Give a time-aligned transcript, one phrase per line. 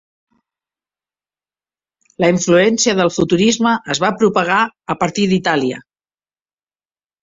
[2.25, 4.61] La influència del futurisme es va propagar
[4.97, 5.89] a partir d'Itàlia.